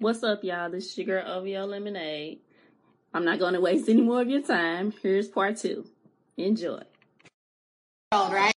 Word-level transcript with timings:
What's 0.00 0.22
up, 0.22 0.44
y'all? 0.44 0.70
This 0.70 0.92
is 0.92 0.98
your 0.98 1.06
girl 1.06 1.28
OVO 1.28 1.66
Lemonade. 1.66 2.38
I'm 3.12 3.24
not 3.24 3.40
going 3.40 3.54
to 3.54 3.60
waste 3.60 3.88
any 3.88 4.00
more 4.00 4.22
of 4.22 4.28
your 4.28 4.42
time. 4.42 4.94
Here's 5.02 5.26
part 5.26 5.56
two. 5.56 5.86
Enjoy. 6.36 6.82
right? 8.12 8.52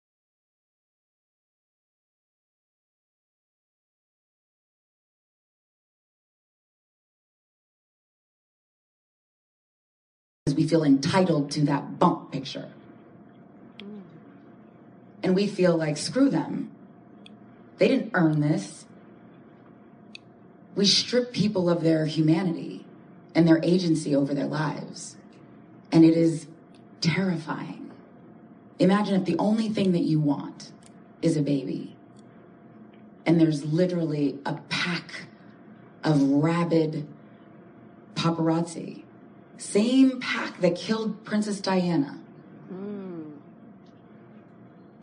We 10.53 10.67
feel 10.67 10.83
entitled 10.83 11.51
to 11.51 11.61
that 11.61 11.99
bump 11.99 12.33
picture. 12.33 12.67
Mm. 13.77 14.01
And 15.23 15.35
we 15.35 15.47
feel 15.47 15.77
like, 15.77 15.95
screw 15.95 16.29
them. 16.29 16.71
They 17.77 17.87
didn't 17.87 18.11
earn 18.13 18.41
this. 18.41 18.83
We 20.75 20.85
strip 20.85 21.33
people 21.33 21.69
of 21.69 21.81
their 21.81 22.05
humanity 22.05 22.85
and 23.35 23.47
their 23.47 23.59
agency 23.63 24.15
over 24.15 24.33
their 24.33 24.47
lives. 24.47 25.17
And 25.91 26.05
it 26.05 26.15
is 26.15 26.47
terrifying. 27.01 27.91
Imagine 28.79 29.15
if 29.15 29.25
the 29.25 29.37
only 29.37 29.69
thing 29.69 29.91
that 29.91 30.03
you 30.03 30.19
want 30.19 30.71
is 31.21 31.35
a 31.35 31.41
baby, 31.41 31.95
and 33.25 33.39
there's 33.39 33.65
literally 33.65 34.39
a 34.45 34.55
pack 34.69 35.27
of 36.03 36.21
rabid 36.21 37.05
paparazzi. 38.15 39.03
Same 39.57 40.19
pack 40.21 40.61
that 40.61 40.75
killed 40.75 41.25
Princess 41.25 41.59
Diana. 41.59 42.21
Hmm. 42.69 43.31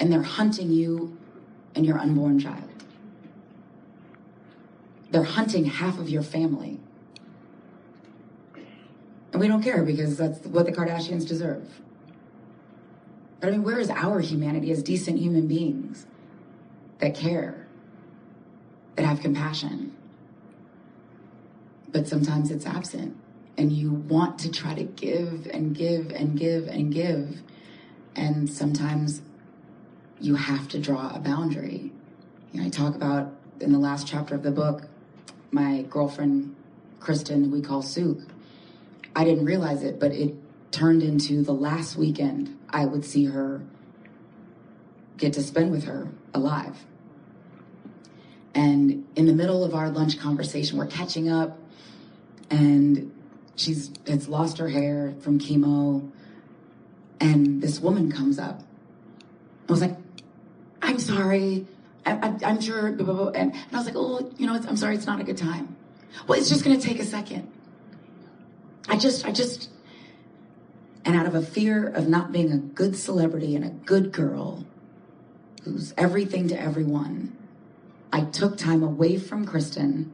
And 0.00 0.10
they're 0.10 0.22
hunting 0.22 0.70
you 0.70 1.16
and 1.74 1.84
your 1.84 1.98
unborn 1.98 2.38
child. 2.38 2.75
They're 5.16 5.24
hunting 5.24 5.64
half 5.64 5.98
of 5.98 6.10
your 6.10 6.22
family. 6.22 6.78
And 9.32 9.40
we 9.40 9.48
don't 9.48 9.62
care 9.62 9.82
because 9.82 10.18
that's 10.18 10.46
what 10.46 10.66
the 10.66 10.72
Kardashians 10.72 11.26
deserve. 11.26 11.80
But 13.40 13.48
I 13.48 13.52
mean, 13.52 13.62
where 13.62 13.80
is 13.80 13.88
our 13.88 14.20
humanity 14.20 14.70
as 14.70 14.82
decent 14.82 15.18
human 15.18 15.46
beings 15.46 16.04
that 16.98 17.14
care, 17.14 17.66
that 18.96 19.06
have 19.06 19.20
compassion? 19.20 19.96
But 21.88 22.06
sometimes 22.06 22.50
it's 22.50 22.66
absent, 22.66 23.16
and 23.56 23.72
you 23.72 23.92
want 23.92 24.38
to 24.40 24.50
try 24.50 24.74
to 24.74 24.84
give 24.84 25.46
and 25.50 25.74
give 25.74 26.10
and 26.10 26.38
give 26.38 26.68
and 26.68 26.92
give. 26.92 27.40
And 28.14 28.50
sometimes 28.50 29.22
you 30.20 30.34
have 30.34 30.68
to 30.68 30.78
draw 30.78 31.14
a 31.14 31.20
boundary. 31.20 31.90
You 32.52 32.60
know, 32.60 32.66
I 32.66 32.68
talk 32.68 32.94
about 32.94 33.32
in 33.60 33.72
the 33.72 33.78
last 33.78 34.06
chapter 34.06 34.34
of 34.34 34.42
the 34.42 34.50
book, 34.50 34.90
my 35.56 35.82
girlfriend, 35.88 36.54
Kristen, 37.00 37.50
we 37.50 37.62
call 37.62 37.80
Souk. 37.80 38.18
I 39.16 39.24
didn't 39.24 39.46
realize 39.46 39.82
it, 39.82 39.98
but 39.98 40.12
it 40.12 40.34
turned 40.70 41.02
into 41.02 41.42
the 41.42 41.54
last 41.54 41.96
weekend 41.96 42.58
I 42.68 42.84
would 42.84 43.06
see 43.06 43.24
her 43.24 43.62
get 45.16 45.32
to 45.32 45.42
spend 45.42 45.70
with 45.70 45.84
her 45.84 46.08
alive. 46.34 46.76
And 48.54 49.06
in 49.16 49.24
the 49.24 49.32
middle 49.32 49.64
of 49.64 49.74
our 49.74 49.88
lunch 49.88 50.18
conversation, 50.18 50.76
we're 50.76 50.86
catching 50.86 51.30
up, 51.30 51.58
and 52.50 53.10
she's 53.54 53.90
has 54.06 54.28
lost 54.28 54.58
her 54.58 54.68
hair 54.68 55.14
from 55.20 55.38
chemo, 55.38 56.10
and 57.18 57.62
this 57.62 57.80
woman 57.80 58.12
comes 58.12 58.38
up. 58.38 58.62
I 59.68 59.72
was 59.72 59.80
like, 59.80 59.96
"I'm 60.82 60.98
sorry, 60.98 61.66
I, 62.12 62.50
am 62.50 62.60
sure," 62.60 62.92
blah, 62.92 63.04
blah, 63.04 63.14
blah. 63.14 63.28
And, 63.28 63.52
and, 63.52 63.72
I 63.72 63.76
was 63.76 63.86
like, 63.86 63.96
"Oh, 63.96 64.32
you 64.38 64.46
know, 64.46 64.54
I'm 64.54 64.76
sorry, 64.76 64.94
it's 64.94 65.06
not 65.06 65.20
a 65.20 65.24
good 65.24 65.36
time." 65.36 65.76
Well, 66.26 66.38
it's 66.38 66.48
just 66.48 66.64
going 66.64 66.78
to 66.78 66.86
take 66.86 67.00
a 67.00 67.04
second. 67.04 67.50
I 68.88 68.96
just, 68.96 69.26
I 69.26 69.32
just, 69.32 69.68
and 71.04 71.16
out 71.16 71.26
of 71.26 71.34
a 71.34 71.42
fear 71.42 71.88
of 71.88 72.08
not 72.08 72.32
being 72.32 72.52
a 72.52 72.58
good 72.58 72.96
celebrity 72.96 73.56
and 73.56 73.64
a 73.64 73.70
good 73.70 74.12
girl 74.12 74.64
who's 75.64 75.92
everything 75.98 76.48
to 76.48 76.60
everyone, 76.60 77.36
I 78.12 78.22
took 78.22 78.56
time 78.56 78.82
away 78.82 79.18
from 79.18 79.44
Kristen, 79.44 80.12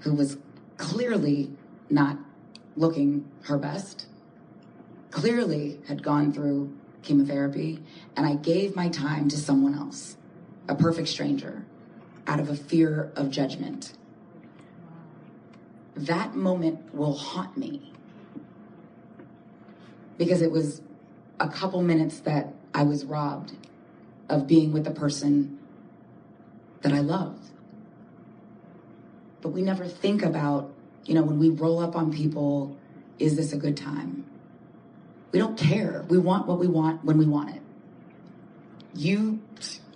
who 0.00 0.14
was 0.14 0.36
clearly 0.76 1.50
not 1.88 2.18
looking 2.76 3.24
her 3.44 3.56
best, 3.56 4.06
clearly 5.10 5.80
had 5.88 6.02
gone 6.02 6.32
through 6.32 6.72
chemotherapy, 7.02 7.82
and 8.16 8.26
I 8.26 8.34
gave 8.34 8.76
my 8.76 8.88
time 8.88 9.28
to 9.28 9.36
someone 9.36 9.74
else, 9.74 10.16
a 10.68 10.74
perfect 10.74 11.08
stranger, 11.08 11.64
out 12.26 12.40
of 12.40 12.48
a 12.48 12.56
fear 12.56 13.12
of 13.16 13.30
judgment. 13.30 13.92
That 15.96 16.34
moment 16.34 16.94
will 16.94 17.14
haunt 17.14 17.56
me 17.56 17.92
because 20.18 20.42
it 20.42 20.50
was 20.50 20.80
a 21.40 21.48
couple 21.48 21.82
minutes 21.82 22.20
that 22.20 22.54
I 22.72 22.82
was 22.82 23.04
robbed 23.04 23.52
of 24.28 24.46
being 24.46 24.72
with 24.72 24.84
the 24.84 24.90
person 24.90 25.58
that 26.82 26.92
I 26.92 27.00
loved. 27.00 27.44
But 29.40 29.50
we 29.50 29.62
never 29.62 29.86
think 29.86 30.22
about, 30.22 30.72
you 31.04 31.14
know, 31.14 31.22
when 31.22 31.38
we 31.38 31.50
roll 31.50 31.80
up 31.80 31.96
on 31.96 32.12
people, 32.12 32.76
is 33.18 33.36
this 33.36 33.52
a 33.52 33.56
good 33.56 33.76
time? 33.76 34.24
We 35.32 35.38
don't 35.38 35.58
care. 35.58 36.04
We 36.08 36.18
want 36.18 36.46
what 36.46 36.58
we 36.58 36.66
want 36.66 37.04
when 37.04 37.18
we 37.18 37.26
want 37.26 37.54
it. 37.54 37.62
You, 38.94 39.40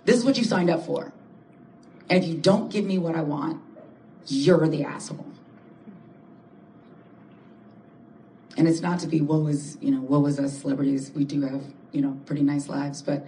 this 0.05 0.17
is 0.17 0.25
what 0.25 0.37
you 0.37 0.43
signed 0.43 0.69
up 0.69 0.85
for. 0.85 1.11
And 2.09 2.23
if 2.23 2.29
you 2.29 2.35
don't 2.35 2.71
give 2.71 2.85
me 2.85 2.97
what 2.97 3.15
I 3.15 3.21
want, 3.21 3.61
you're 4.25 4.67
the 4.67 4.83
asshole. 4.83 5.25
and 8.59 8.67
it's 8.67 8.81
not 8.81 8.99
to 8.99 9.07
be 9.07 9.21
what 9.21 9.41
was 9.41 9.77
you 9.81 9.89
know 9.89 10.01
what 10.01 10.21
was 10.21 10.37
us 10.37 10.59
celebrities 10.59 11.11
we 11.15 11.23
do 11.23 11.41
have 11.41 11.63
you 11.93 12.01
know 12.01 12.19
pretty 12.25 12.41
nice 12.41 12.67
lives 12.67 13.01
but 13.01 13.25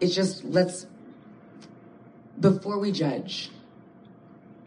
it's 0.00 0.14
just 0.14 0.44
let's 0.44 0.86
before 2.40 2.78
we 2.78 2.90
judge 2.90 3.50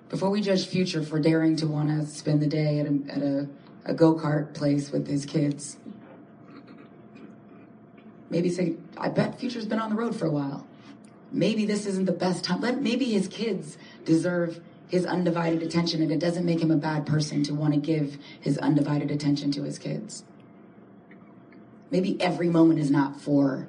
before 0.07 0.29
we 0.29 0.41
judge 0.41 0.65
future 0.67 1.03
for 1.03 1.19
daring 1.19 1.55
to 1.57 1.67
want 1.67 1.89
to 1.89 2.05
spend 2.07 2.41
the 2.41 2.47
day 2.47 2.79
at 2.79 2.85
a, 2.85 2.99
at 3.09 3.21
a, 3.21 3.47
a 3.85 3.93
go-kart 3.93 4.53
place 4.53 4.89
with 4.91 5.05
his 5.05 5.25
kids 5.25 5.75
maybe 8.29 8.49
say 8.49 8.75
i 8.97 9.09
bet 9.09 9.37
future's 9.37 9.65
been 9.65 9.79
on 9.79 9.89
the 9.89 9.97
road 9.97 10.15
for 10.15 10.25
a 10.25 10.31
while 10.31 10.65
maybe 11.33 11.65
this 11.65 11.85
isn't 11.87 12.05
the 12.05 12.13
best 12.13 12.45
time 12.45 12.61
Let, 12.61 12.81
maybe 12.81 13.05
his 13.05 13.27
kids 13.27 13.77
deserve 14.05 14.61
his 14.87 15.05
undivided 15.05 15.63
attention, 15.63 16.03
and 16.03 16.11
it 16.11 16.19
doesn't 16.19 16.45
make 16.45 16.61
him 16.61 16.69
a 16.69 16.77
bad 16.77 17.05
person 17.05 17.43
to 17.43 17.53
want 17.55 17.73
to 17.73 17.79
give 17.79 18.19
his 18.39 18.59
undivided 18.59 19.09
attention 19.09 19.51
to 19.53 19.63
his 19.63 19.79
kids. 19.79 20.23
Maybe 21.89 22.21
every 22.21 22.47
moment 22.47 22.79
is 22.79 22.91
not 22.91 23.19
for 23.19 23.67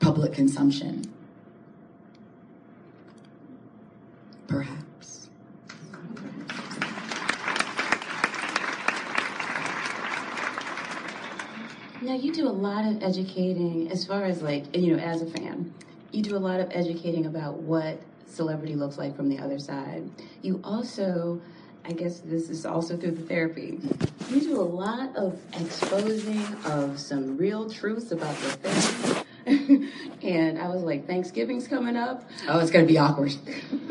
public 0.00 0.34
consumption. 0.34 1.10
Perhaps. 4.46 5.30
Now, 12.02 12.14
you 12.14 12.32
do 12.32 12.46
a 12.46 12.50
lot 12.50 12.84
of 12.84 13.02
educating 13.02 13.90
as 13.90 14.04
far 14.04 14.24
as 14.24 14.42
like, 14.42 14.76
you 14.76 14.94
know, 14.94 15.02
as 15.02 15.22
a 15.22 15.26
fan, 15.26 15.72
you 16.16 16.22
do 16.22 16.34
a 16.34 16.38
lot 16.38 16.60
of 16.60 16.70
educating 16.72 17.26
about 17.26 17.58
what 17.58 18.00
celebrity 18.26 18.74
looks 18.74 18.96
like 18.96 19.14
from 19.14 19.28
the 19.28 19.38
other 19.38 19.58
side. 19.58 20.08
You 20.40 20.62
also, 20.64 21.42
I 21.84 21.92
guess 21.92 22.20
this 22.20 22.48
is 22.48 22.64
also 22.64 22.96
through 22.96 23.10
the 23.12 23.22
therapy, 23.22 23.78
you 24.30 24.40
do 24.40 24.58
a 24.58 24.62
lot 24.62 25.14
of 25.14 25.38
exposing 25.60 26.42
of 26.64 26.98
some 26.98 27.36
real 27.36 27.68
truths 27.68 28.12
about 28.12 28.34
the 28.36 28.48
therapy. 28.48 29.22
and 30.22 30.58
I 30.58 30.68
was 30.68 30.82
like, 30.82 31.06
Thanksgiving's 31.06 31.68
coming 31.68 31.96
up. 31.96 32.24
Oh, 32.48 32.60
it's 32.60 32.70
gonna 32.70 32.86
be 32.86 32.96
awkward. 32.96 33.32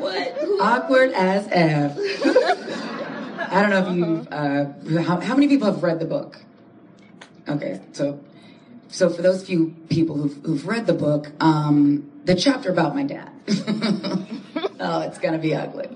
what? 0.00 0.38
Awkward 0.60 1.12
as 1.12 1.48
F. 1.50 1.96
I 3.52 3.62
don't 3.62 3.70
know 3.70 3.88
if 3.88 3.96
you, 3.96 4.28
uh, 4.30 5.02
how, 5.02 5.18
how 5.18 5.34
many 5.34 5.48
people 5.48 5.66
have 5.66 5.82
read 5.82 5.98
the 5.98 6.04
book? 6.04 6.42
Okay, 7.48 7.80
so 7.92 8.20
so 8.90 9.08
for 9.08 9.22
those 9.22 9.44
few 9.44 9.74
people 9.88 10.16
who've, 10.16 10.36
who've 10.44 10.66
read 10.66 10.86
the 10.86 10.92
book, 10.92 11.30
um, 11.40 12.10
the 12.24 12.34
chapter 12.34 12.70
about 12.70 12.94
my 12.94 13.04
dad. 13.04 13.30
oh, 14.80 15.00
it's 15.02 15.18
gonna 15.18 15.38
be 15.38 15.54
ugly. 15.54 15.88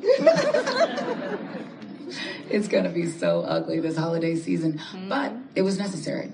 it's 2.49 2.69
gonna 2.69 2.91
be 2.91 3.11
so 3.11 3.41
ugly 3.43 3.81
this 3.81 3.97
holiday 3.97 4.37
season, 4.37 4.75
mm-hmm. 4.75 5.09
but 5.09 5.33
it 5.55 5.63
was 5.63 5.79
necessary. 5.79 6.31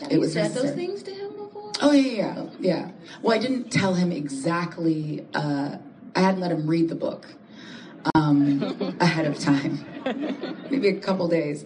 Have 0.00 0.10
it 0.10 0.18
was 0.18 0.32
said 0.32 0.44
necessary. 0.44 0.66
those 0.68 0.76
things 0.76 1.02
to 1.04 1.12
him 1.12 1.36
before. 1.36 1.72
Oh 1.82 1.92
yeah, 1.92 2.34
yeah, 2.34 2.46
yeah. 2.58 2.90
Well, 3.22 3.36
I 3.36 3.40
didn't 3.40 3.70
tell 3.70 3.94
him 3.94 4.10
exactly. 4.10 5.26
Uh, 5.34 5.76
I 6.16 6.20
hadn't 6.20 6.40
let 6.40 6.50
him 6.50 6.66
read 6.66 6.88
the 6.88 6.94
book 6.94 7.26
um, 8.14 8.62
ahead 9.00 9.26
of 9.26 9.38
time, 9.38 9.84
maybe 10.70 10.88
a 10.88 10.98
couple 11.00 11.28
days, 11.28 11.64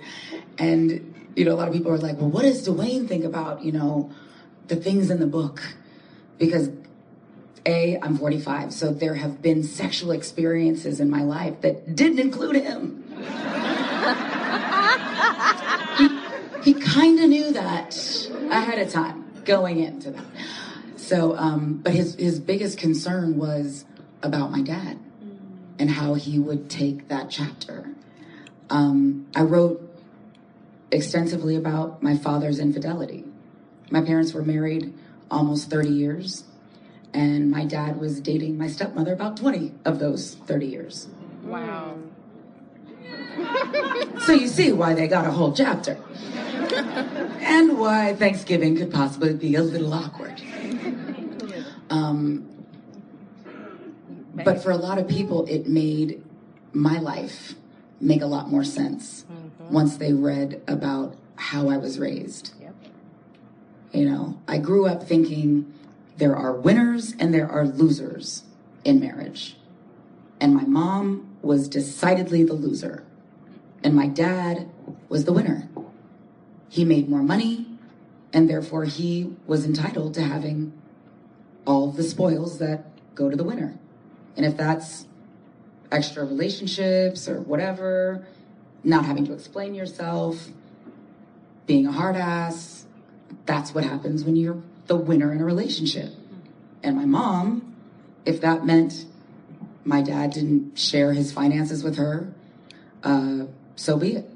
and 0.58 1.14
you 1.38 1.44
know, 1.44 1.54
a 1.54 1.58
lot 1.58 1.68
of 1.68 1.74
people 1.74 1.92
are 1.92 1.98
like, 1.98 2.18
"Well, 2.18 2.30
what 2.30 2.42
does 2.42 2.66
Dwyane 2.66 3.06
think 3.06 3.24
about 3.24 3.64
you 3.64 3.70
know 3.70 4.10
the 4.66 4.74
things 4.74 5.08
in 5.10 5.20
the 5.20 5.26
book?" 5.26 5.62
Because 6.36 6.70
A, 7.64 7.98
I'm 8.02 8.16
45, 8.16 8.72
so 8.72 8.92
there 8.92 9.14
have 9.14 9.40
been 9.40 9.62
sexual 9.62 10.10
experiences 10.10 11.00
in 11.00 11.08
my 11.08 11.22
life 11.22 11.60
that 11.60 11.94
didn't 11.94 12.18
include 12.18 12.56
him. 12.56 13.04
he 16.64 16.72
he 16.72 16.80
kind 16.80 17.20
of 17.20 17.28
knew 17.28 17.52
that 17.52 17.96
ahead 18.50 18.80
of 18.80 18.92
time 18.92 19.24
going 19.44 19.78
into 19.78 20.10
that. 20.10 20.26
So, 20.96 21.36
um, 21.36 21.80
but 21.82 21.94
his, 21.94 22.16
his 22.16 22.38
biggest 22.38 22.78
concern 22.78 23.38
was 23.38 23.84
about 24.22 24.50
my 24.50 24.60
dad 24.60 24.98
and 25.78 25.88
how 25.88 26.14
he 26.14 26.38
would 26.38 26.68
take 26.68 27.08
that 27.08 27.30
chapter. 27.30 27.88
Um, 28.68 29.26
I 29.34 29.42
wrote 29.42 29.87
extensively 30.90 31.56
about 31.56 32.02
my 32.02 32.16
father's 32.16 32.58
infidelity. 32.58 33.24
My 33.90 34.00
parents 34.02 34.32
were 34.32 34.42
married 34.42 34.94
almost 35.30 35.70
30 35.70 35.88
years, 35.88 36.44
and 37.12 37.50
my 37.50 37.64
dad 37.64 37.98
was 37.98 38.20
dating 38.20 38.58
my 38.58 38.68
stepmother 38.68 39.12
about 39.12 39.36
20 39.36 39.72
of 39.84 39.98
those 39.98 40.34
30 40.34 40.66
years. 40.66 41.08
Wow. 41.42 41.98
So 44.26 44.32
you 44.32 44.48
see 44.48 44.72
why 44.72 44.92
they 44.94 45.08
got 45.08 45.26
a 45.26 45.30
whole 45.30 45.52
chapter. 45.52 45.96
and 47.40 47.78
why 47.78 48.14
Thanksgiving 48.14 48.76
could 48.76 48.92
possibly 48.92 49.32
be 49.32 49.54
a 49.54 49.62
little 49.62 49.94
awkward. 49.94 50.42
Um, 51.88 52.46
but 54.34 54.62
for 54.62 54.70
a 54.70 54.76
lot 54.76 54.98
of 54.98 55.08
people, 55.08 55.46
it 55.46 55.66
made 55.66 56.22
my 56.72 56.98
life 56.98 57.54
make 58.00 58.22
a 58.22 58.26
lot 58.26 58.50
more 58.50 58.64
sense 58.64 59.24
mm-hmm. 59.24 59.72
once 59.72 59.96
they 59.96 60.12
read 60.12 60.62
about 60.68 61.16
how 61.36 61.68
I 61.68 61.76
was 61.76 61.98
raised. 61.98 62.52
Yep. 62.60 62.74
You 63.92 64.08
know, 64.08 64.40
I 64.46 64.58
grew 64.58 64.86
up 64.86 65.02
thinking 65.02 65.72
there 66.16 66.36
are 66.36 66.52
winners 66.52 67.14
and 67.18 67.32
there 67.32 67.48
are 67.48 67.66
losers 67.66 68.42
in 68.84 69.00
marriage. 69.00 69.56
And 70.40 70.54
my 70.54 70.64
mom 70.64 71.36
was 71.42 71.68
decidedly 71.68 72.44
the 72.44 72.54
loser. 72.54 73.04
And 73.82 73.94
my 73.94 74.06
dad 74.06 74.68
was 75.08 75.24
the 75.24 75.32
winner. 75.32 75.68
He 76.68 76.84
made 76.84 77.08
more 77.08 77.22
money, 77.22 77.66
and 78.32 78.48
therefore 78.48 78.84
he 78.84 79.34
was 79.46 79.64
entitled 79.64 80.14
to 80.14 80.22
having 80.22 80.72
all 81.66 81.90
the 81.90 82.02
spoils 82.02 82.58
that 82.58 82.84
go 83.14 83.30
to 83.30 83.36
the 83.36 83.44
winner. 83.44 83.78
And 84.36 84.44
if 84.44 84.56
that's 84.56 85.06
extra 85.90 86.24
relationships 86.24 87.28
or 87.28 87.40
whatever, 87.40 88.26
not 88.84 89.04
having 89.04 89.26
to 89.26 89.32
explain 89.32 89.74
yourself, 89.74 90.48
being 91.66 91.86
a 91.86 91.92
hard 91.92 92.16
ass, 92.16 92.86
that's 93.46 93.74
what 93.74 93.84
happens 93.84 94.24
when 94.24 94.36
you're 94.36 94.62
the 94.86 94.96
winner 94.96 95.32
in 95.32 95.40
a 95.40 95.44
relationship. 95.44 96.12
And 96.82 96.96
my 96.96 97.04
mom, 97.04 97.74
if 98.24 98.40
that 98.40 98.64
meant 98.64 99.04
my 99.84 100.02
dad 100.02 100.32
didn't 100.32 100.78
share 100.78 101.12
his 101.12 101.32
finances 101.32 101.82
with 101.82 101.96
her, 101.96 102.32
uh, 103.02 103.46
so 103.76 103.96
be 103.96 104.16
it. 104.16 104.30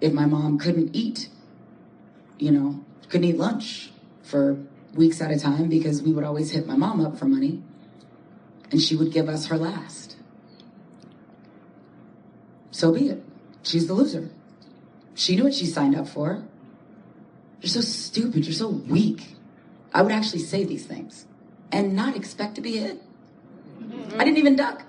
If 0.00 0.12
my 0.12 0.26
mom 0.26 0.58
couldn't 0.58 0.94
eat, 0.94 1.28
you 2.38 2.50
know, 2.50 2.84
couldn't 3.08 3.28
eat 3.28 3.36
lunch 3.36 3.92
for 4.22 4.58
weeks 4.94 5.20
at 5.20 5.30
a 5.30 5.38
time 5.38 5.68
because 5.68 6.02
we 6.02 6.12
would 6.12 6.24
always 6.24 6.50
hit 6.50 6.66
my 6.66 6.76
mom 6.76 7.04
up 7.04 7.16
for 7.16 7.26
money 7.26 7.62
and 8.70 8.80
she 8.80 8.96
would 8.96 9.12
give 9.12 9.28
us 9.28 9.46
her 9.46 9.56
last. 9.56 10.16
So 12.72 12.92
be 12.92 13.10
it. 13.10 13.22
She's 13.62 13.86
the 13.86 13.94
loser. 13.94 14.30
She 15.14 15.36
knew 15.36 15.44
what 15.44 15.54
she 15.54 15.66
signed 15.66 15.94
up 15.94 16.08
for. 16.08 16.42
You're 17.60 17.68
so 17.68 17.82
stupid. 17.82 18.44
You're 18.44 18.54
so 18.54 18.68
weak. 18.68 19.36
I 19.94 20.02
would 20.02 20.10
actually 20.10 20.40
say 20.40 20.64
these 20.64 20.84
things 20.84 21.26
and 21.70 21.94
not 21.94 22.16
expect 22.16 22.56
to 22.56 22.60
be 22.60 22.78
hit. 22.78 23.00
I 24.16 24.24
didn't 24.24 24.38
even 24.38 24.56
duck. 24.56 24.82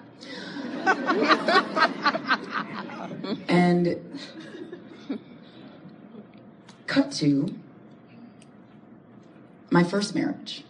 and 3.48 3.96
cut 6.88 7.12
to 7.12 7.54
my 9.70 9.84
first 9.84 10.16
marriage. 10.16 10.64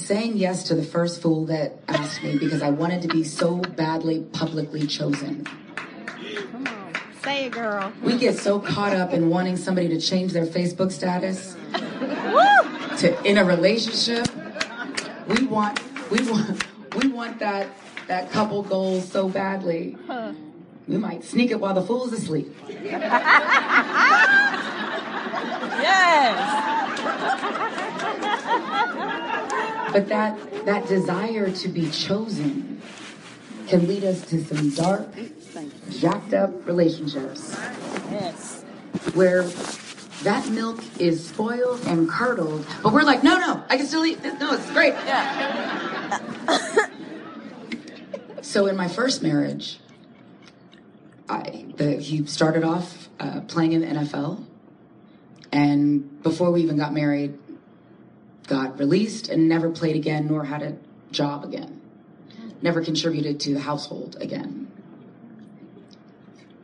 Saying 0.00 0.38
yes 0.38 0.64
to 0.64 0.74
the 0.74 0.82
first 0.82 1.22
fool 1.22 1.46
that 1.46 1.74
asked 1.86 2.22
me 2.24 2.36
because 2.36 2.62
I 2.62 2.70
wanted 2.70 3.02
to 3.02 3.08
be 3.08 3.22
so 3.22 3.58
badly 3.58 4.22
publicly 4.32 4.86
chosen. 4.86 5.46
Come 6.50 6.66
on. 6.66 6.92
Say 7.22 7.44
it, 7.46 7.52
girl. 7.52 7.92
We 8.02 8.16
get 8.18 8.36
so 8.36 8.58
caught 8.58 8.92
up 8.92 9.12
in 9.12 9.28
wanting 9.28 9.56
somebody 9.56 9.88
to 9.88 10.00
change 10.00 10.32
their 10.32 10.46
Facebook 10.46 10.90
status 10.90 11.54
to 13.00 13.22
in 13.24 13.38
a 13.38 13.44
relationship. 13.44 14.26
We 15.28 15.46
want 15.46 15.78
we 16.10 16.28
want 16.28 16.64
we 16.96 17.08
want 17.08 17.38
that 17.38 17.68
that 18.08 18.32
couple 18.32 18.62
goals 18.62 19.06
so 19.06 19.28
badly. 19.28 19.96
We 20.88 20.96
might 20.96 21.22
sneak 21.22 21.52
it 21.52 21.60
while 21.60 21.74
the 21.74 21.82
fool's 21.82 22.12
asleep. 22.12 22.52
Yes. 25.82 26.60
But 29.92 30.08
that 30.08 30.64
that 30.66 30.86
desire 30.88 31.50
to 31.50 31.68
be 31.68 31.90
chosen 31.90 32.80
can 33.66 33.86
lead 33.86 34.04
us 34.04 34.20
to 34.30 34.42
some 34.44 34.70
dark, 34.70 35.08
jacked 35.90 36.34
up 36.34 36.66
relationships 36.66 37.56
Yes. 38.10 38.62
where 39.14 39.44
that 40.24 40.48
milk 40.50 40.82
is 41.00 41.26
spoiled 41.26 41.80
and 41.86 42.08
curdled, 42.08 42.66
but 42.82 42.92
we're 42.92 43.02
like, 43.02 43.22
no, 43.22 43.38
no, 43.38 43.62
I 43.68 43.76
can 43.76 43.86
still 43.86 44.04
eat 44.04 44.20
this. 44.22 44.38
No, 44.40 44.52
it's 44.54 44.70
great. 44.72 44.94
Yeah. 44.94 46.18
So 48.42 48.66
in 48.66 48.76
my 48.76 48.88
first 48.88 49.22
marriage, 49.22 49.78
I 51.28 51.66
the, 51.76 51.96
he 51.98 52.26
started 52.26 52.64
off 52.64 53.08
uh, 53.20 53.42
playing 53.42 53.72
in 53.72 53.80
the 53.82 53.86
NFL, 53.86 54.44
and 55.52 56.20
before 56.22 56.50
we 56.50 56.62
even 56.62 56.76
got 56.76 56.92
married, 56.92 57.38
got 58.50 58.76
released 58.80 59.28
and 59.28 59.48
never 59.48 59.70
played 59.70 59.94
again, 59.94 60.26
nor 60.26 60.44
had 60.44 60.60
a 60.60 60.76
job 61.12 61.44
again. 61.44 61.80
Never 62.60 62.82
contributed 62.82 63.38
to 63.40 63.54
the 63.54 63.60
household 63.60 64.16
again. 64.20 64.68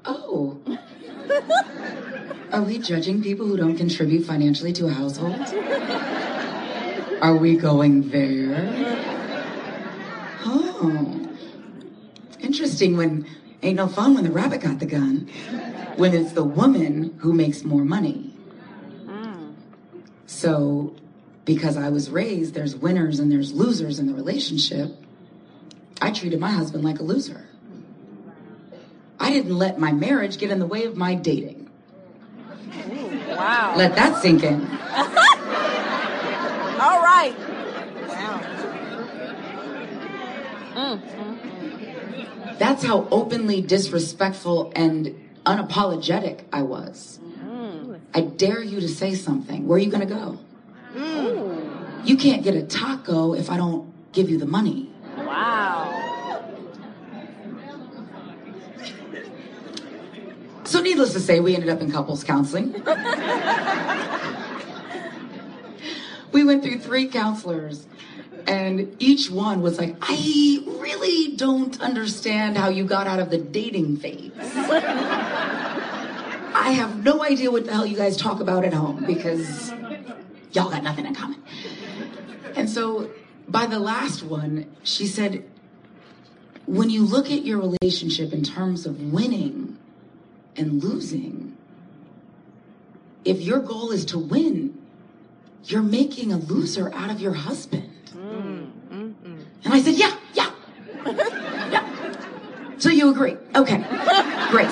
Oh. 0.04 0.60
Are 2.52 2.62
we 2.62 2.78
judging 2.78 3.22
people 3.22 3.46
who 3.46 3.56
don't 3.56 3.76
contribute 3.76 4.26
financially 4.26 4.72
to 4.72 4.88
a 4.88 4.90
household? 4.90 5.40
Are 7.22 7.36
we 7.36 7.56
going 7.56 8.10
there? 8.10 8.68
Oh. 10.44 11.30
Interesting 12.40 12.96
when 12.96 13.26
ain't 13.62 13.76
no 13.76 13.86
fun 13.86 14.14
when 14.14 14.24
the 14.24 14.32
rabbit 14.32 14.60
got 14.60 14.80
the 14.80 14.86
gun. 14.86 15.28
When 15.96 16.14
it's 16.14 16.32
the 16.32 16.44
woman 16.44 17.16
who 17.20 17.32
makes 17.32 17.62
more 17.62 17.84
money. 17.84 18.34
Mm. 19.06 19.54
So, 20.26 20.94
because 21.46 21.78
I 21.78 21.88
was 21.88 22.10
raised, 22.10 22.52
there's 22.52 22.76
winners 22.76 23.20
and 23.20 23.32
there's 23.32 23.54
losers 23.54 23.98
in 23.98 24.08
the 24.08 24.12
relationship, 24.12 24.90
I 26.02 26.10
treated 26.10 26.40
my 26.40 26.50
husband 26.50 26.84
like 26.84 26.98
a 26.98 27.02
loser. 27.02 27.46
I 29.18 29.30
didn't 29.30 29.56
let 29.56 29.78
my 29.78 29.92
marriage 29.92 30.36
get 30.36 30.50
in 30.50 30.58
the 30.58 30.66
way 30.66 30.84
of 30.84 30.96
my 30.96 31.14
dating. 31.14 31.70
Wow. 33.28 33.74
Let 33.76 33.94
that 33.94 34.20
sink 34.20 34.42
in. 34.42 34.60
All 36.80 37.00
right. 37.00 37.34
Wow. 38.08 38.40
Mm, 40.74 41.00
mm, 41.00 42.58
That's 42.58 42.84
how 42.84 43.08
openly 43.10 43.62
disrespectful 43.62 44.72
and 44.74 45.14
unapologetic 45.46 46.40
I 46.52 46.62
was. 46.62 47.20
I 48.12 48.22
dare 48.22 48.62
you 48.62 48.80
to 48.80 48.88
say 48.88 49.14
something. 49.14 49.66
Where 49.68 49.76
are 49.76 49.80
you 49.80 49.90
going 49.90 50.06
to 50.06 50.14
go? 50.14 50.38
You 52.06 52.16
can't 52.16 52.42
get 52.44 52.54
a 52.54 52.62
taco 52.62 53.34
if 53.34 53.50
I 53.50 53.56
don't 53.56 53.92
give 54.12 54.30
you 54.30 54.38
the 54.38 54.46
money. 54.46 54.88
Wow. 55.18 56.04
So, 60.62 60.80
needless 60.80 61.12
to 61.14 61.20
say, 61.20 61.40
we 61.40 61.54
ended 61.54 61.68
up 61.68 61.80
in 61.80 61.90
couples 61.90 62.22
counseling. 62.22 62.72
we 66.30 66.44
went 66.44 66.62
through 66.62 66.78
three 66.78 67.08
counselors, 67.08 67.88
and 68.46 68.94
each 69.00 69.28
one 69.28 69.60
was 69.60 69.78
like, 69.78 69.96
I 70.00 70.62
really 70.64 71.34
don't 71.34 71.80
understand 71.80 72.56
how 72.56 72.68
you 72.68 72.84
got 72.84 73.08
out 73.08 73.18
of 73.18 73.30
the 73.30 73.38
dating 73.38 73.96
phase. 73.96 74.30
I 76.56 76.70
have 76.70 77.04
no 77.04 77.24
idea 77.24 77.50
what 77.50 77.64
the 77.66 77.72
hell 77.72 77.86
you 77.86 77.96
guys 77.96 78.16
talk 78.16 78.40
about 78.40 78.64
at 78.64 78.72
home 78.72 79.04
because 79.06 79.72
y'all 80.52 80.70
got 80.70 80.82
nothing 80.82 81.06
in 81.06 81.14
common. 81.14 81.42
And 82.56 82.68
so, 82.68 83.10
by 83.48 83.66
the 83.66 83.78
last 83.78 84.22
one, 84.22 84.74
she 84.82 85.06
said, 85.06 85.44
when 86.66 86.90
you 86.90 87.04
look 87.04 87.26
at 87.30 87.44
your 87.44 87.60
relationship 87.60 88.32
in 88.32 88.42
terms 88.42 88.86
of 88.86 89.12
winning, 89.12 89.76
and 90.56 90.82
losing. 90.82 91.56
If 93.24 93.40
your 93.40 93.60
goal 93.60 93.90
is 93.90 94.04
to 94.06 94.18
win, 94.18 94.78
you're 95.64 95.82
making 95.82 96.32
a 96.32 96.36
loser 96.36 96.92
out 96.94 97.10
of 97.10 97.20
your 97.20 97.32
husband. 97.32 97.90
And 98.14 99.74
I 99.74 99.82
said, 99.82 99.94
yeah, 99.94 100.16
yeah, 100.34 100.50
yeah. 101.70 102.76
So 102.78 102.88
you 102.88 103.10
agree? 103.10 103.36
Okay, 103.54 103.78
great. 104.50 104.70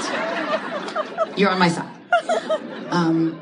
You're 1.36 1.50
on 1.50 1.58
my 1.58 1.68
side. 1.68 1.90
Um, 2.90 3.40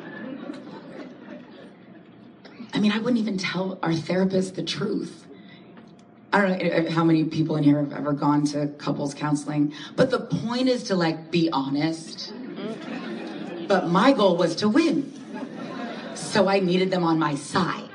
mean, 2.82 2.90
I 2.92 2.98
wouldn't 2.98 3.18
even 3.18 3.38
tell 3.38 3.78
our 3.80 3.94
therapist 3.94 4.56
the 4.56 4.62
truth. 4.64 5.24
I 6.32 6.40
don't 6.40 6.58
know 6.58 6.88
uh, 6.88 6.90
how 6.90 7.04
many 7.04 7.24
people 7.24 7.56
in 7.56 7.62
here 7.62 7.78
have 7.78 7.92
ever 7.92 8.12
gone 8.12 8.44
to 8.46 8.66
couples 8.78 9.14
counseling, 9.14 9.72
but 9.94 10.10
the 10.10 10.18
point 10.18 10.68
is 10.68 10.82
to 10.84 10.96
like 10.96 11.30
be 11.30 11.48
honest. 11.52 12.34
But 13.68 13.88
my 13.88 14.12
goal 14.12 14.36
was 14.36 14.56
to 14.56 14.68
win. 14.68 15.12
So 16.16 16.48
I 16.48 16.58
needed 16.58 16.90
them 16.90 17.04
on 17.04 17.18
my 17.18 17.36
side. 17.36 17.88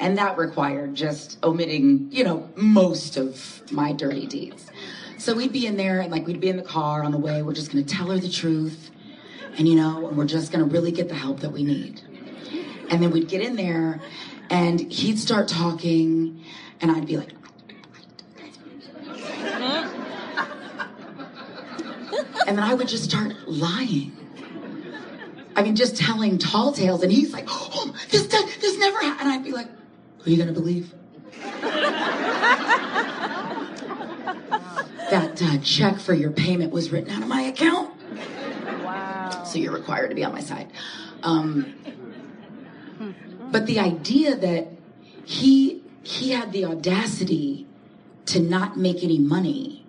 And 0.00 0.16
that 0.16 0.38
required 0.38 0.94
just 0.94 1.38
omitting, 1.44 2.08
you 2.10 2.24
know, 2.24 2.48
most 2.56 3.18
of 3.18 3.60
my 3.70 3.92
dirty 3.92 4.26
deeds. 4.26 4.70
So 5.18 5.34
we'd 5.34 5.52
be 5.52 5.66
in 5.66 5.76
there 5.76 6.00
and 6.00 6.10
like 6.10 6.26
we'd 6.26 6.40
be 6.40 6.48
in 6.48 6.56
the 6.56 6.62
car 6.62 7.02
on 7.02 7.12
the 7.12 7.18
way. 7.18 7.42
We're 7.42 7.52
just 7.52 7.72
going 7.72 7.84
to 7.84 7.94
tell 7.94 8.10
her 8.10 8.18
the 8.18 8.30
truth. 8.30 8.90
And, 9.58 9.68
you 9.68 9.74
know, 9.74 10.08
and 10.08 10.16
we're 10.16 10.26
just 10.26 10.50
going 10.52 10.66
to 10.66 10.70
really 10.70 10.92
get 10.92 11.08
the 11.08 11.14
help 11.14 11.40
that 11.40 11.50
we 11.50 11.62
need. 11.62 12.02
And 12.90 13.02
then 13.02 13.10
we'd 13.10 13.28
get 13.28 13.42
in 13.42 13.56
there 13.56 14.00
and 14.50 14.80
he'd 14.80 15.18
start 15.18 15.48
talking 15.48 16.44
and 16.80 16.90
I'd 16.90 17.06
be 17.06 17.16
like, 17.16 17.32
and 22.46 22.56
then 22.56 22.64
I 22.64 22.74
would 22.74 22.88
just 22.88 23.04
start 23.04 23.34
lying. 23.48 24.16
I 25.56 25.62
mean, 25.62 25.74
just 25.74 25.96
telling 25.96 26.38
tall 26.38 26.72
tales, 26.72 27.02
and 27.02 27.10
he's 27.10 27.32
like, 27.32 27.46
"Oh, 27.48 27.94
this 28.10 28.26
this 28.26 28.78
never 28.78 29.00
happened." 29.00 29.28
And 29.28 29.30
I'd 29.30 29.44
be 29.44 29.52
like, 29.52 29.68
"Are 30.24 30.30
you 30.30 30.36
gonna 30.36 30.52
believe 30.52 30.92
that 35.10 35.42
uh, 35.42 35.58
check 35.58 35.98
for 35.98 36.12
your 36.14 36.30
payment 36.30 36.72
was 36.72 36.92
written 36.92 37.10
out 37.10 37.22
of 37.22 37.28
my 37.28 37.40
account?" 37.42 37.90
Wow. 38.84 39.44
So 39.44 39.58
you're 39.58 39.72
required 39.72 40.10
to 40.10 40.14
be 40.14 40.24
on 40.24 40.32
my 40.32 40.40
side. 40.40 40.70
Um, 41.22 41.74
but 43.50 43.66
the 43.66 43.78
idea 43.78 44.36
that 44.36 44.68
he 45.24 45.82
he 46.02 46.30
had 46.30 46.52
the 46.52 46.64
audacity 46.64 47.66
to 48.26 48.40
not 48.40 48.76
make 48.76 49.02
any 49.02 49.18
money 49.18 49.84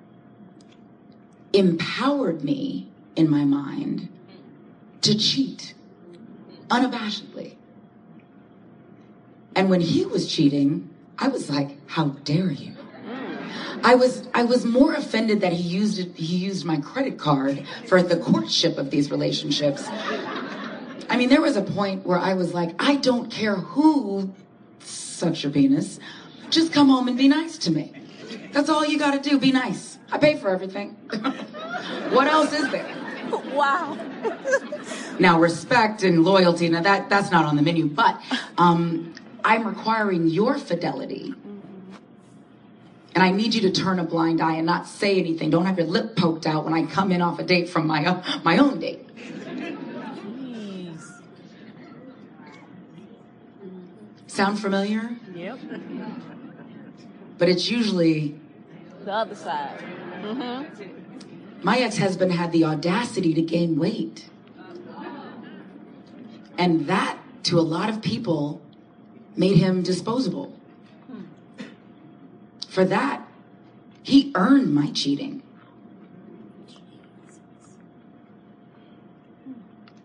empowered 1.54 2.44
me 2.44 2.90
in 3.16 3.30
my 3.30 3.46
mind 3.46 4.10
to 5.02 5.18
cheat 5.18 5.74
unabashedly. 6.70 7.56
And 9.56 9.70
when 9.70 9.82
he 9.82 10.06
was 10.06 10.32
cheating, 10.32 10.90
I 11.18 11.30
was 11.30 11.50
like, 11.50 11.78
how 11.88 12.10
dare 12.24 12.52
you? 12.52 12.74
I 13.84 13.96
was 13.96 14.28
I 14.34 14.44
was 14.44 14.66
more 14.66 14.94
offended 14.94 15.42
that 15.42 15.54
he 15.54 15.62
used 15.62 16.16
he 16.16 16.36
used 16.38 16.66
my 16.66 16.78
credit 16.78 17.18
card 17.18 17.66
for 17.88 18.02
the 18.02 18.18
courtship 18.18 18.78
of 18.78 18.90
these 18.90 19.12
relationships. 19.12 19.88
I 21.10 21.18
mean, 21.18 21.30
there 21.30 21.42
was 21.42 21.56
a 21.56 21.62
point 21.62 22.06
where 22.06 22.18
I 22.18 22.34
was 22.34 22.54
like, 22.54 22.76
I 22.80 22.96
don't 22.96 23.32
care 23.32 23.56
who 23.56 24.34
sucks 24.80 25.44
your 25.44 25.52
penis. 25.52 26.00
Just 26.50 26.74
come 26.74 26.90
home 26.90 27.08
and 27.08 27.18
be 27.18 27.28
nice 27.28 27.58
to 27.60 27.72
me. 27.72 27.94
That's 28.52 28.70
all 28.70 28.86
you 28.86 29.00
gotta 29.00 29.20
do, 29.20 29.40
be 29.40 29.52
nice. 29.52 29.98
I 30.12 30.18
pay 30.18 30.38
for 30.38 30.50
everything. 30.50 30.90
what 32.12 32.28
else 32.28 32.54
is 32.54 32.70
there? 32.70 32.96
Wow. 33.54 33.98
Now, 35.20 35.40
respect 35.40 36.04
and 36.04 36.24
loyalty, 36.24 36.70
now 36.70 36.82
that, 36.84 37.10
that's 37.10 37.32
not 37.32 37.46
on 37.46 37.56
the 37.56 37.64
menu, 37.64 37.88
but 37.88 38.22
um, 38.60 39.16
I'm 39.44 39.68
requiring 39.68 40.28
your 40.28 40.60
fidelity. 40.60 41.34
And 43.16 43.24
I 43.24 43.32
need 43.32 43.56
you 43.56 43.62
to 43.62 43.72
turn 43.72 43.98
a 43.98 44.04
blind 44.04 44.42
eye 44.42 44.58
and 44.58 44.66
not 44.68 44.86
say 44.86 45.20
anything. 45.20 45.50
Don't 45.50 45.66
have 45.66 45.80
your 45.80 45.88
lip 45.88 46.16
poked 46.16 46.46
out 46.46 46.66
when 46.66 46.74
I 46.76 46.86
come 46.86 47.12
in 47.12 47.24
off 47.24 47.40
a 47.40 47.44
date 47.44 47.68
from 47.68 47.88
my, 47.88 48.06
own, 48.06 48.24
my 48.44 48.60
own 48.60 48.80
date. 48.80 49.07
Sound 54.38 54.60
familiar? 54.60 55.18
Yep. 55.34 55.60
But 57.40 57.50
it's 57.50 57.72
usually 57.72 58.40
The 59.04 59.12
other 59.12 59.34
side. 59.34 59.80
Mm-hmm. 60.22 61.64
my 61.64 61.80
ex 61.80 61.98
husband 61.98 62.34
had 62.34 62.52
the 62.52 62.64
audacity 62.64 63.34
to 63.34 63.42
gain 63.42 63.80
weight. 63.80 64.30
And 66.56 66.86
that, 66.86 67.18
to 67.46 67.58
a 67.58 67.66
lot 67.66 67.90
of 67.90 68.04
people, 68.04 68.62
made 69.36 69.58
him 69.58 69.82
disposable. 69.82 70.56
For 72.70 72.86
that, 72.86 73.28
he 74.04 74.32
earned 74.36 74.72
my 74.72 74.92
cheating. 74.92 75.42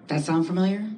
That 0.07 0.23
sound 0.23 0.47
familiar? 0.47 0.89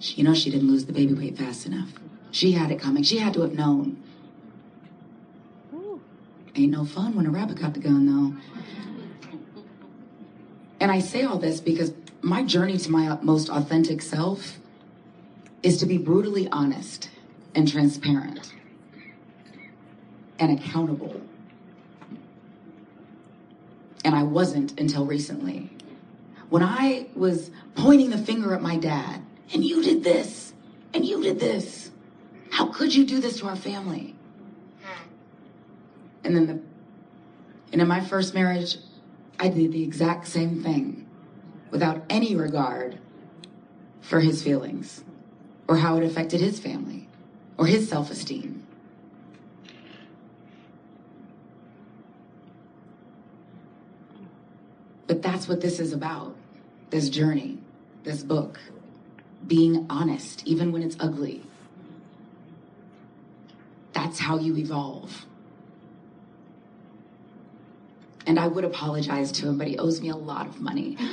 You 0.00 0.24
know, 0.24 0.34
she 0.34 0.50
didn't 0.50 0.68
lose 0.68 0.86
the 0.86 0.92
baby 0.92 1.14
weight 1.14 1.38
fast 1.38 1.66
enough. 1.66 1.92
She 2.30 2.52
had 2.52 2.70
it 2.70 2.78
coming. 2.78 3.02
She 3.02 3.18
had 3.18 3.34
to 3.34 3.42
have 3.42 3.54
known. 3.54 4.02
Ain't 6.54 6.72
no 6.72 6.84
fun 6.84 7.14
when 7.14 7.26
a 7.26 7.30
rabbit 7.30 7.60
got 7.60 7.74
the 7.74 7.80
gun, 7.80 8.06
though. 8.06 8.36
And 10.80 10.90
I 10.90 11.00
say 11.00 11.24
all 11.24 11.38
this 11.38 11.60
because 11.60 11.92
my 12.22 12.42
journey 12.42 12.76
to 12.78 12.90
my 12.90 13.18
most 13.22 13.48
authentic 13.48 14.02
self 14.02 14.58
is 15.62 15.78
to 15.78 15.86
be 15.86 15.98
brutally 15.98 16.48
honest 16.48 17.10
and 17.54 17.70
transparent 17.70 18.52
and 20.38 20.58
accountable. 20.58 21.20
And 24.04 24.14
I 24.14 24.22
wasn't 24.22 24.78
until 24.78 25.04
recently. 25.04 25.70
When 26.48 26.62
I 26.62 27.08
was 27.14 27.50
pointing 27.74 28.10
the 28.10 28.18
finger 28.18 28.54
at 28.54 28.62
my 28.62 28.76
dad, 28.76 29.22
and 29.52 29.64
you 29.64 29.82
did 29.82 30.02
this, 30.02 30.52
and 30.94 31.04
you 31.04 31.22
did 31.22 31.38
this. 31.38 31.90
How 32.50 32.66
could 32.66 32.94
you 32.94 33.04
do 33.04 33.20
this 33.20 33.38
to 33.40 33.46
our 33.46 33.56
family? 33.56 34.14
Hmm. 34.82 35.08
And 36.24 36.36
then 36.36 36.46
the, 36.46 36.60
and 37.72 37.80
in 37.80 37.88
my 37.88 38.00
first 38.00 38.34
marriage, 38.34 38.78
I 39.38 39.48
did 39.48 39.72
the 39.72 39.82
exact 39.82 40.26
same 40.26 40.62
thing 40.62 41.06
without 41.70 42.04
any 42.08 42.34
regard 42.34 42.98
for 44.00 44.20
his 44.20 44.42
feelings 44.42 45.04
or 45.68 45.76
how 45.76 45.96
it 45.96 46.04
affected 46.04 46.40
his 46.40 46.58
family 46.58 47.08
or 47.58 47.66
his 47.66 47.88
self 47.88 48.10
esteem. 48.10 48.66
But 55.06 55.22
that's 55.22 55.48
what 55.48 55.60
this 55.60 55.78
is 55.78 55.92
about 55.92 56.34
this 56.90 57.08
journey, 57.08 57.58
this 58.04 58.22
book. 58.22 58.58
Being 59.46 59.86
honest, 59.88 60.46
even 60.46 60.72
when 60.72 60.82
it's 60.82 60.96
ugly. 60.98 61.42
That's 63.92 64.18
how 64.18 64.38
you 64.38 64.56
evolve. 64.56 65.26
And 68.26 68.40
I 68.40 68.48
would 68.48 68.64
apologize 68.64 69.30
to 69.32 69.48
him, 69.48 69.56
but 69.56 69.68
he 69.68 69.78
owes 69.78 70.00
me 70.00 70.08
a 70.08 70.16
lot 70.16 70.46
of 70.46 70.60
money. 70.60 70.96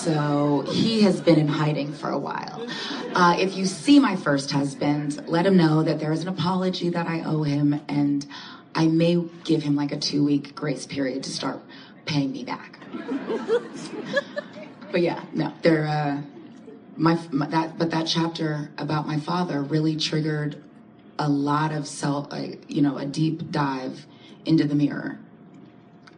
so 0.00 0.62
he 0.62 1.02
has 1.02 1.20
been 1.20 1.38
in 1.38 1.48
hiding 1.48 1.92
for 1.92 2.08
a 2.08 2.18
while. 2.18 2.66
Uh, 3.14 3.36
if 3.38 3.56
you 3.56 3.66
see 3.66 3.98
my 3.98 4.16
first 4.16 4.50
husband, 4.50 5.22
let 5.28 5.44
him 5.44 5.56
know 5.56 5.82
that 5.82 6.00
there 6.00 6.12
is 6.12 6.22
an 6.22 6.28
apology 6.28 6.88
that 6.88 7.06
I 7.06 7.22
owe 7.22 7.42
him, 7.42 7.80
and 7.88 8.26
I 8.74 8.86
may 8.86 9.22
give 9.44 9.62
him 9.62 9.76
like 9.76 9.92
a 9.92 9.98
two 9.98 10.24
week 10.24 10.54
grace 10.54 10.86
period 10.86 11.24
to 11.24 11.30
start 11.30 11.60
paying 12.06 12.32
me 12.32 12.44
back. 12.44 12.78
but 14.92 15.00
yeah, 15.00 15.24
no, 15.32 15.52
there. 15.62 15.86
Uh, 15.86 16.22
my, 16.96 17.18
my 17.30 17.46
that 17.48 17.78
but 17.78 17.90
that 17.92 18.06
chapter 18.06 18.70
about 18.76 19.06
my 19.06 19.18
father 19.18 19.62
really 19.62 19.96
triggered 19.96 20.62
a 21.18 21.28
lot 21.28 21.72
of 21.72 21.86
self, 21.86 22.28
uh, 22.30 22.42
you 22.68 22.82
know, 22.82 22.98
a 22.98 23.06
deep 23.06 23.50
dive 23.50 24.06
into 24.44 24.64
the 24.64 24.74
mirror, 24.74 25.18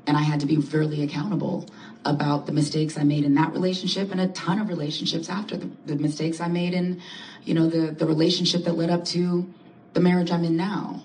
and 0.06 0.16
I 0.16 0.22
had 0.22 0.40
to 0.40 0.46
be 0.46 0.56
really 0.56 1.02
accountable 1.02 1.68
about 2.04 2.46
the 2.46 2.52
mistakes 2.52 2.98
I 2.98 3.04
made 3.04 3.24
in 3.24 3.34
that 3.34 3.52
relationship 3.52 4.10
and 4.10 4.20
a 4.20 4.26
ton 4.28 4.58
of 4.58 4.68
relationships 4.68 5.28
after 5.28 5.56
the, 5.56 5.70
the 5.86 5.94
mistakes 5.94 6.40
I 6.40 6.48
made 6.48 6.74
in, 6.74 7.00
you 7.44 7.54
know, 7.54 7.68
the 7.68 7.92
the 7.92 8.06
relationship 8.06 8.64
that 8.64 8.76
led 8.76 8.90
up 8.90 9.04
to 9.06 9.52
the 9.92 10.00
marriage 10.00 10.32
I'm 10.32 10.44
in 10.44 10.56
now. 10.56 11.02